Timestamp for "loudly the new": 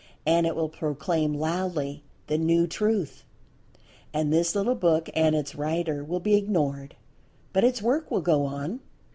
1.35-2.65